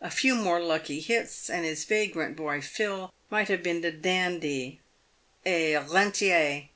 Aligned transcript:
A 0.00 0.10
few 0.10 0.34
more 0.34 0.58
lucky; 0.58 0.98
hits, 0.98 1.48
and 1.48 1.64
his 1.64 1.84
vagrant 1.84 2.34
boy, 2.36 2.60
Phil, 2.60 3.14
might 3.30 3.46
have 3.46 3.62
been 3.62 3.84
a 3.84 3.92
dandy, 3.92 4.80
a 5.46 5.76
rentier. 5.76 6.70